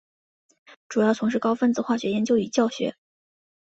[0.89, 2.95] 主要从事高分子化学研究与教学。